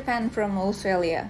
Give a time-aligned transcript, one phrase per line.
[0.00, 1.26] Japan from Australia.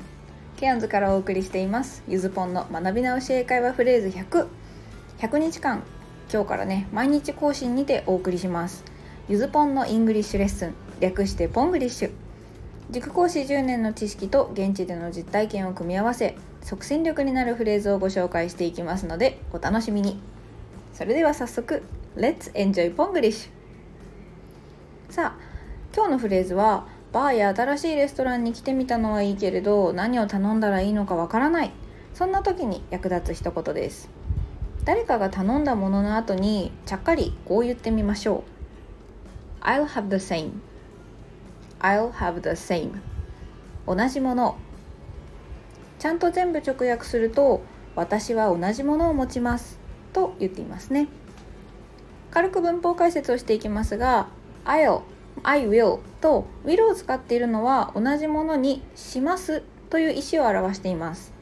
[0.56, 2.04] ケアンズからお送りしています。
[2.06, 4.46] ゆずぽんの学び直し英会話フレーズ100
[5.18, 5.82] 100日間。
[6.32, 8.84] 今日からね毎日更新にてお送りします。
[9.28, 10.74] ゆずぽんのイングリッシュレッスン。
[11.00, 12.12] 略してポングリッシュ。
[12.92, 20.20] 塾講師10年の知識と現地での実体験を組み合わせ即戦力になるフレーズをご紹介していきますのでお楽しみに。
[20.94, 21.82] それでは早速
[22.16, 25.40] Let's enjoy ポングリッシュュさあ
[25.92, 31.72] 今日のフレーズはバーや新しいレストランに来てみたのはいいけれど何を頼んだらいいのかわからない。
[32.14, 34.10] そんな時に役立つ一言です。
[34.84, 38.44] 誰かが頼んだものの後にちゃっかりこう言ってみましょ
[39.62, 39.64] う。
[39.64, 40.52] I'll have the same.
[41.80, 42.92] I'll have the same.
[43.86, 44.56] 同じもの。
[45.98, 47.62] ちゃんと全部直訳すると
[47.96, 49.78] 私は同じものを持ちます。
[50.12, 51.08] と言っていますね。
[52.30, 54.28] 軽く文法解説をしていきますが
[54.64, 55.02] I'll
[55.42, 61.32] I will と will を使っているのは同じものにしますという意思を表しています。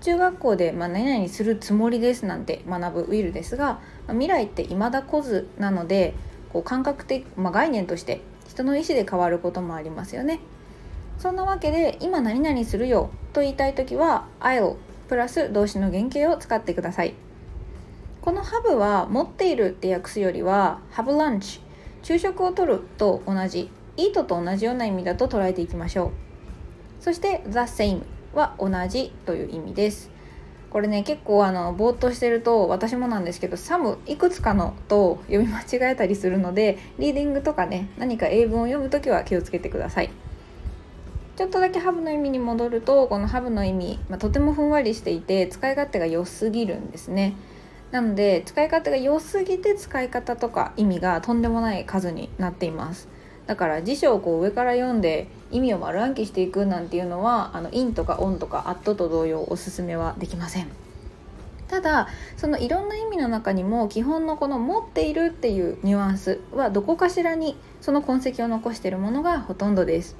[0.00, 6.14] 中学校で、まあ、何々するつもりですなんて学ぶ will ですが、まあ、未来って未だ来ずなので
[6.52, 10.40] こう感覚的、まあ、概念として人の意思で変わることもありますよね。
[11.18, 14.76] そんなわけで今何々するよと言いたい時は I'll
[15.08, 17.14] プラス動詞の原型を使ってください。
[18.20, 21.60] この have は持っているって訳すよりは have lunch
[22.04, 26.10] 昼食をとると同じ eat と同じような意味だと捉えていきましょう。
[27.00, 28.02] そして the same
[28.34, 30.10] は同じという意味です。
[30.68, 40.10] これね結構あのぼーっとしてると私もなんですけどサムいくつかのと読み間違えたりするのでリーディングとかね何か英文を読む時は気をつけてください。
[41.36, 47.34] ちょっとだけハブの意味に戻るとこのハブの意味、まあ、とてもふんわりしていて使い勝手が良すぎるんですね。
[47.94, 53.06] なので使い方が良すぎて使い方とか意味がとんでもない数になっています。
[53.46, 60.66] だから辞書をこう上から読んで意味を丸暗記していくなんていうのはあの in とか on とか at と同様おすすめはできません。
[61.68, 70.16] ただそのいろんな意味の中にも基本のこの持っているっていうニュアンスはどこかしらにその痕跡を残しているものがほとんどです。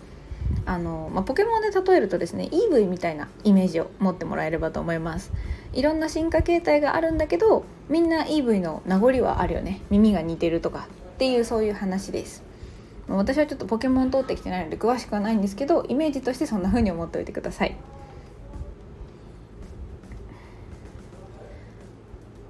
[0.67, 5.33] あの、まあ、ポケモンで例えるとですね EV みたいなイメージを持ってもらえればと思います。
[5.73, 9.81] いろんな進化形態があるんだけどみんな EV の名残はあるよね。
[9.91, 12.43] 耳が似てるとかっていうそういう話です。
[13.09, 17.77] 私はちょっとポケモン通ってきてないので詳しくはないんですけどイメージとしてそんな風に思っておいてください。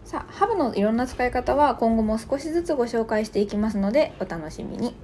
[0.04, 4.94] さあハブのいろんな使い方は今後も少しずつご紹介していきますのでお楽しみに。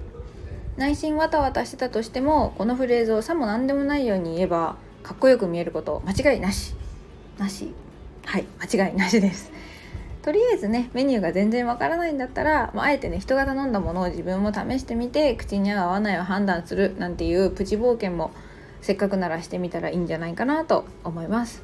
[0.81, 6.73] 内心わたわたしてたとしてもこのフレーズをさも何でもないように言えばかっこよく見えること間違いなし。
[7.37, 7.71] なし。
[8.25, 9.51] はい間違いなしです。
[10.23, 18.31] とりあえずねメニューが全然わからないんだったら、まあ、あえてね人が頼んだものを自分も試してみて口に合う合わないを判断するなんていうプチ冒険も
[18.81, 21.61] せっかくならしてみたらいいんじゃないかなと思います。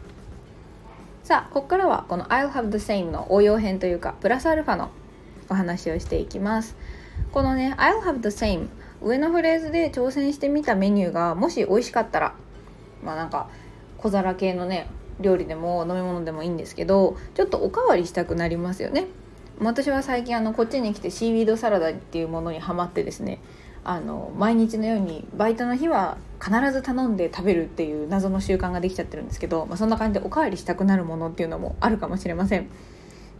[1.24, 4.92] さあここからはこの I'll have the same の応用編というかプラスアルファの
[5.50, 6.76] お話をしていきます。
[7.32, 8.68] このね I'll have the same
[9.02, 12.36] 上のフレーズで挑戦してみたメニューがもし美味しかったら
[13.04, 13.50] まあなんか
[13.98, 19.08] 小皿系のね料理でも飲み物でもいいんですけどちょっとおかわりしたくなりますよね。
[19.60, 23.40] 私は最近あのこっちに来てシーウィードサラダっていうものにハマってですね
[23.84, 32.70] あの毎日のようにバイトの日は必ず頼んで食べるっていう謎の習慣ができちゃってるんですけど、まあ、そんな感じでおかわりしたくなるものっていうのもあるかもしれません。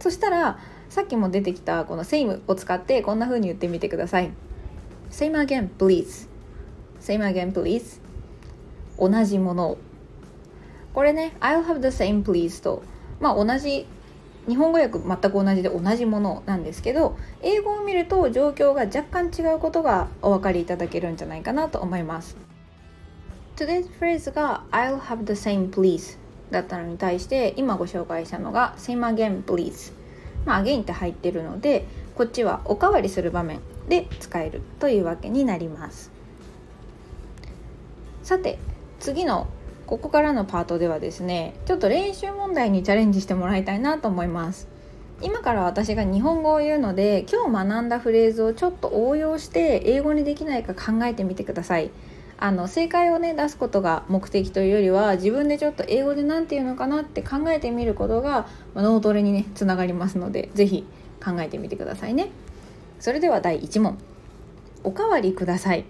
[0.00, 0.58] そしたら
[0.88, 4.32] さっきも出てきたこの same を使ってこんな風に言ってみてください。
[5.10, 6.28] Same again please.
[7.00, 8.00] Same again please.
[8.98, 9.78] 同じものを。
[10.92, 12.82] これね I'll have the same please と。
[13.20, 13.86] まあ同じ
[14.48, 22.36] 日本語訳全く同じで同じものなんですけど英語を見ると状況が若干違うことがお分かりいただけるんじゃないかなと思います。
[23.56, 26.16] Today's phrase が I'll have the same please
[26.50, 29.92] だったのに対して今ご紹介したのが same again please
[30.46, 33.60] まあ again って入ってるのでこっちはおかわりする場面。
[33.88, 36.10] で使えるというわけになります。
[38.22, 38.58] さて
[39.00, 39.46] 次の
[39.86, 44.68] ここからのパートではですねちょっと練習問題にチャレンジしてもらいたいなと思います。
[45.20, 51.90] 今から私が日本語を言うので今日学んだフレーズをちょっと応用して英語にできないか考えてみてください。
[52.40, 60.86] あの正解をね出すことが目的というよりは自分でちょっと英語で何て言うのかなって考えてみることが、ま脳トレにねつながりますので是非
[61.24, 62.30] 考えてみてくださいね。
[63.00, 63.98] それでは第1問。
[64.84, 65.84] おかわりください。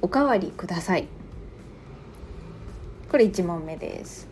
[0.00, 1.08] おかわりください。
[3.10, 4.28] これ1問目です。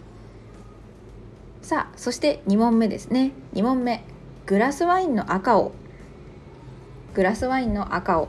[1.62, 3.32] さあそして2問目ですね。
[3.54, 4.04] 2問目。
[4.46, 5.72] グラスワインの赤を。
[7.14, 8.28] グラスワインの赤を。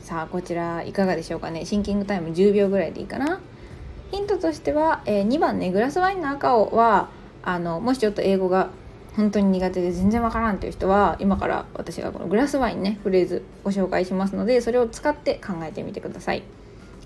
[0.00, 1.64] さあこちらいかがでしょうかね。
[1.64, 3.40] シンキングタイム10秒ぐらいでいいかな。
[4.10, 7.08] ヒントとしては、えー、2番ねグラスワインの赤をは
[7.42, 8.70] あのもしちょっと英語が
[9.16, 16.42] 本当に苦手で全然わからんという人は今から私がこのグラスワインねフレーズご紹介しますのでそれを使って考えてみてください。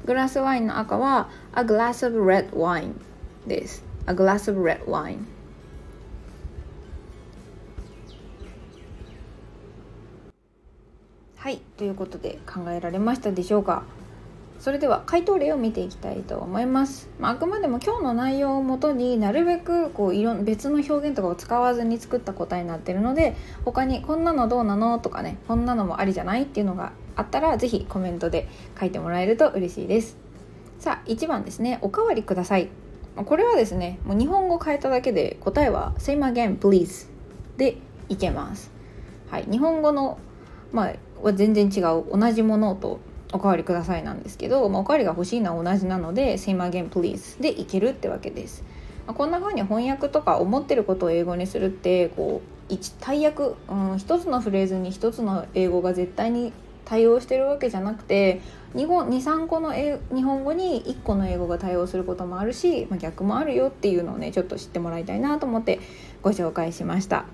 [0.05, 2.93] グラスワインの赤は A glass of red wine
[3.47, 3.85] です。
[4.07, 5.19] A glass of red wine
[11.37, 13.83] はいということで考えられましたでしょうか？
[14.59, 28.49] それでは回答例を見ていきたいと思います、まあ、あくまでも今日の内容をもとになるべくこういろ別の表現とかを使わずに作った答えになってるので他にこんなのどうなのとかねこんなのもありじゃないっていうのがあったら是非コメントで
[28.79, 30.17] 書いてもらえると嬉しいです。
[30.79, 31.79] さあ1番ですね。
[31.81, 32.69] おかわりください。
[33.17, 37.09] これはですねもう日本語変えただけで答えは Same again please
[37.57, 38.71] でいけます。
[39.31, 40.19] はい日本語の
[40.73, 43.01] まあは全然違う同じものと
[43.37, 48.65] おかわりくださいなんですけど、まあ、おかわりが欲しいのは同じなので Same again please でいけるってわけです、
[49.07, 56.53] まあ、こんな風に翻訳とか思ってることを英語にするってこう一大役、うん、一つのフレーズに一つの英語が絶対に
[56.85, 58.41] 対応してるわけじゃなくて
[58.75, 65.81] 23個の日本語に1個の英語が対応することもあるし、まあ、逆もあるよっていうのをねちょっと知ってもらいたいなと思って
[66.23, 67.27] ご紹介しました。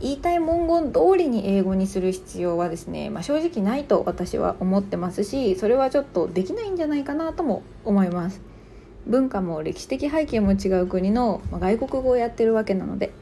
[0.00, 8.40] 言いたい文言通りに英語にする必要はですね、まあ、正直ないと私は思ってますしそれはちょっとできないんじゃないかなとも思います。
[9.06, 13.12] 文化も歴史的背景も違う国の外国語をやってるわけなので。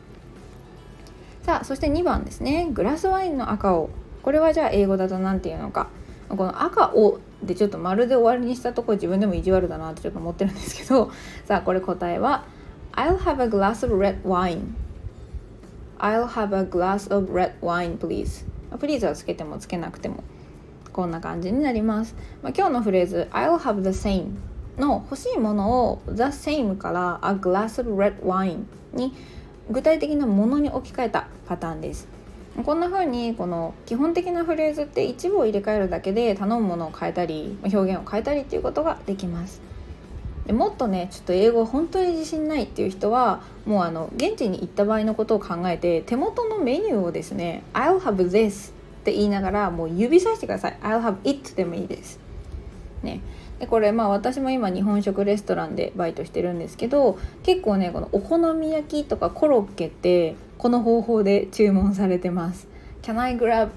[1.43, 2.69] さあそして2番ですね。
[2.73, 3.91] グラスワインの赤を。
[4.23, 5.89] これはじゃあ英語だと何て言うのか。
[6.29, 11.11] この赤をでちょっと丸で終わりにしたとこ自分でも意地悪だなってちょっと思ってるんですけど。
[11.45, 12.45] さあこれ答えは
[12.93, 14.82] I'll have a glass of red wine
[16.03, 18.45] I'll have a glass of red wine please.
[18.73, 20.25] please はつけてもつけなくても。
[20.93, 24.37] こんな感じになります、まあ、今日のフレーズ I'll have the same
[24.77, 29.15] の欲しいものを the same から a glass of red wine に
[29.71, 32.09] 具体的なものに置き換えたパターンです。
[32.65, 39.63] こんな風にこの基本的なフレーズって一部を入れ替えるだけで頼むものを変えたり表現を変えたりっていうことができます。
[40.51, 48.73] もっとねちょっと英語本当に自信ないっていう人はもうあの現地に行った場合のことを考えて手元のメニューをですね I'll have this っ
[49.05, 50.79] て言いながらもう指さしてください。
[50.83, 52.19] I'll have it でもいいです。
[53.03, 53.21] ね。
[53.61, 62.67] でこれまあ私も今日本食レストランでバイトしてるんですけど結構ねこのお好み焼きとかコロッケってこの方法で注文されてます。
[63.03, 63.71] Can I grab、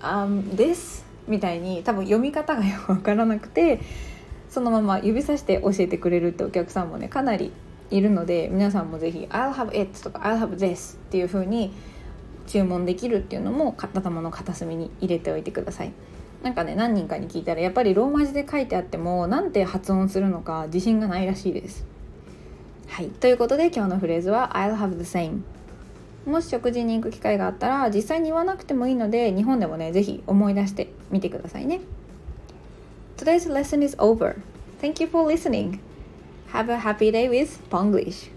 [0.00, 1.04] um, this?
[1.26, 3.80] みたいに多分読み方がよくわからなくて
[4.50, 7.52] そのまま指さして教えてくれるってお客さんもねかなり
[7.90, 11.72] いるので皆さんも是非 I'll have it」とか「I'll have this」っていう風に
[12.46, 15.92] 注文できるっていうのも頭の片隅に入れておいてください。
[16.42, 21.84] なんかね何人かに聞いたらやっぱりローマ字で書いてあってもなんて発音するのか自信がないらしいです。
[22.86, 25.40] はいということで今日のフレーズは「I'll have the same」
[26.26, 31.80] もし食事に行く機会があったら実際に言わなくてもいいので日本でもね是非思い出してみてくださいね。
[33.18, 34.42] Today's lesson is over.
[34.80, 35.80] Thank you for listening.
[36.50, 38.28] Have a happy day with Ponglish.